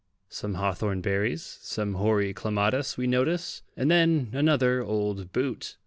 Some 0.29 0.55
hawthorn 0.55 1.01
berries, 1.01 1.59
some 1.61 1.93
hoary 1.93 2.33
clematis 2.33 2.97
we 2.97 3.05
notice 3.05 3.61
and 3.77 3.91
then 3.91 4.29
another 4.33 4.81
old 4.83 5.31
boot. 5.31 5.77